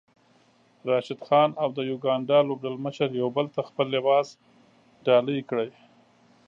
[0.89, 4.27] راشد خان او د يوګاندا لوبډلمشر يو بل ته خپل لباس
[5.05, 5.69] ډالۍ کړی